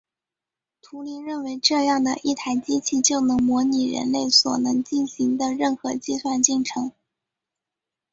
[0.81, 6.91] 图灵认为这样的一台机器就能模拟人类所能进行的任何计算过程。